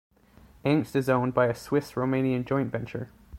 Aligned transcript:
Angst 0.65 0.95
is 0.95 1.09
owned 1.09 1.35
by 1.35 1.45
a 1.45 1.53
Swiss-Romanian 1.53 2.43
joint 2.43 2.71
venture. 2.71 3.11